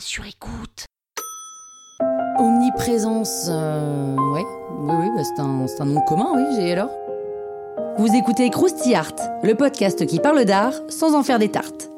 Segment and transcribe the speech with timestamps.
[0.00, 0.86] Sur écoute.
[2.38, 4.44] Omniprésence, euh, ouais,
[4.78, 6.90] oui, oui, bah, c'est un, c'est un nom commun, oui, j'ai alors.
[7.98, 11.90] Vous écoutez Krusty Art, le podcast qui parle d'art sans en faire des tartes.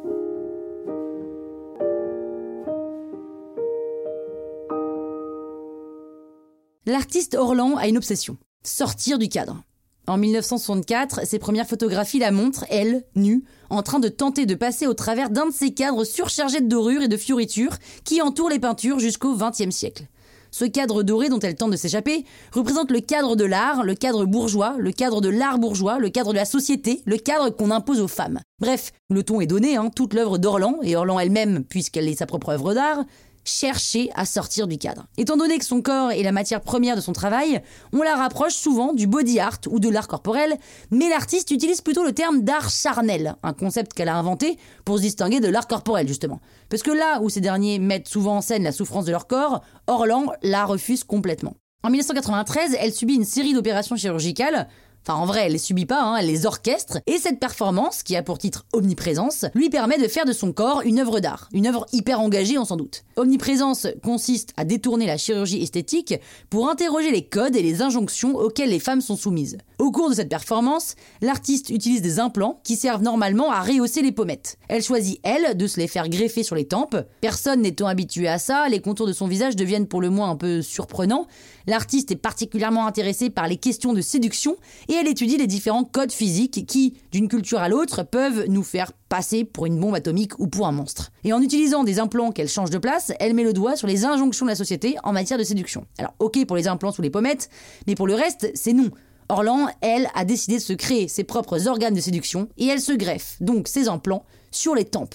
[6.87, 9.63] L'artiste Orlan a une obsession sortir du cadre.
[10.13, 14.87] En 1964, ses premières photographies la montrent, elle, nue, en train de tenter de passer
[14.87, 18.59] au travers d'un de ces cadres surchargés de dorures et de fioritures qui entourent les
[18.59, 20.07] peintures jusqu'au XXe siècle.
[20.51, 24.27] Ce cadre doré dont elle tente de s'échapper représente le cadre de l'art, le cadre
[24.27, 28.03] bourgeois, le cadre de l'art bourgeois, le cadre de la société, le cadre qu'on impose
[28.03, 28.41] aux femmes.
[28.61, 32.27] Bref, le ton est donné, hein, toute l'œuvre d'Orlan, et Orlan elle-même, puisqu'elle est sa
[32.27, 33.03] propre œuvre d'art,
[33.45, 35.07] chercher à sortir du cadre.
[35.17, 37.63] Étant donné que son corps est la matière première de son travail,
[37.93, 40.57] on la rapproche souvent du body art ou de l'art corporel,
[40.91, 45.03] mais l'artiste utilise plutôt le terme d'art charnel, un concept qu'elle a inventé pour se
[45.03, 46.41] distinguer de l'art corporel justement.
[46.69, 49.63] Parce que là où ces derniers mettent souvent en scène la souffrance de leur corps,
[49.87, 51.55] Orlan la refuse complètement.
[51.85, 54.69] En 1993, elle subit une série d'opérations chirurgicales
[55.05, 56.99] Enfin, en vrai, elle les subit pas, hein, elle les orchestre.
[57.07, 60.83] Et cette performance, qui a pour titre Omniprésence, lui permet de faire de son corps
[60.85, 61.49] une œuvre d'art.
[61.53, 63.03] Une œuvre hyper engagée, on s'en doute.
[63.17, 66.15] Omniprésence consiste à détourner la chirurgie esthétique
[66.51, 69.59] pour interroger les codes et les injonctions auxquelles les femmes sont soumises.
[69.81, 74.13] Au cours de cette performance, l'artiste utilise des implants qui servent normalement à rehausser les
[74.13, 74.57] pommettes.
[74.69, 76.97] Elle choisit, elle, de se les faire greffer sur les tempes.
[77.21, 80.37] Personne n'étant habitué à ça, les contours de son visage deviennent pour le moins un
[80.37, 81.27] peu surprenants.
[81.67, 84.57] L'artiste est particulièrement intéressée par les questions de séduction
[84.93, 88.93] et elle étudie les différents codes physiques qui, d'une culture à l'autre, peuvent nous faire
[89.09, 91.13] passer pour une bombe atomique ou pour un monstre.
[91.25, 94.05] Et en utilisant des implants qu'elle change de place, elle met le doigt sur les
[94.05, 95.87] injonctions de la société en matière de séduction.
[95.97, 97.49] Alors ok pour les implants sous les pommettes,
[97.87, 98.91] mais pour le reste, c'est non.
[99.31, 102.93] Orlan, elle, a décidé de se créer ses propres organes de séduction et elle se
[102.93, 105.15] greffe donc ses implants sur les tempes.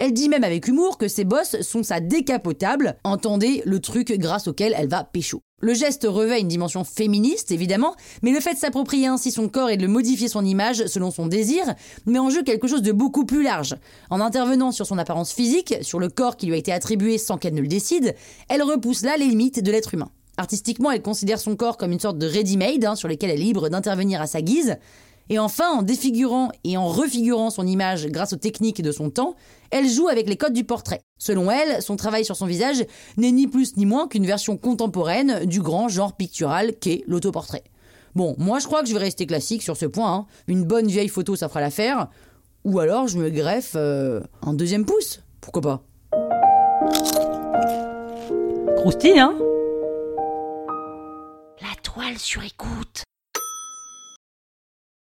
[0.00, 4.46] Elle dit même avec humour que ses bosses sont sa décapotable, entendez le truc grâce
[4.46, 5.42] auquel elle va pécho.
[5.60, 9.70] Le geste revêt une dimension féministe, évidemment, mais le fait de s'approprier ainsi son corps
[9.70, 11.74] et de le modifier son image selon son désir
[12.06, 13.74] met en jeu quelque chose de beaucoup plus large.
[14.08, 17.36] En intervenant sur son apparence physique, sur le corps qui lui a été attribué sans
[17.36, 18.14] qu'elle ne le décide,
[18.48, 20.10] elle repousse là les limites de l'être humain.
[20.36, 23.44] Artistiquement, elle considère son corps comme une sorte de ready-made hein, sur lequel elle est
[23.44, 24.76] libre d'intervenir à sa guise.
[25.30, 29.34] Et enfin, en défigurant et en refigurant son image grâce aux techniques de son temps,
[29.70, 31.02] elle joue avec les codes du portrait.
[31.18, 32.84] Selon elle, son travail sur son visage
[33.16, 37.64] n'est ni plus ni moins qu'une version contemporaine du grand genre pictural qu'est l'autoportrait.
[38.14, 40.12] Bon, moi je crois que je vais rester classique sur ce point.
[40.12, 40.26] hein.
[40.46, 42.08] Une bonne vieille photo, ça fera l'affaire.
[42.64, 45.20] Ou alors je me greffe euh, un deuxième pouce.
[45.40, 45.82] Pourquoi pas?
[48.76, 49.34] Croustille, hein?
[51.60, 53.02] La toile sur écoute